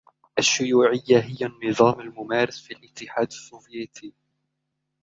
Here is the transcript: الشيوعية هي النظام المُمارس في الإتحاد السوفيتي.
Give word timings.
الشيوعية 0.39 1.17
هي 1.19 1.37
النظام 1.41 1.99
المُمارس 1.99 2.61
في 2.61 2.73
الإتحاد 2.73 3.27
السوفيتي. 3.27 4.13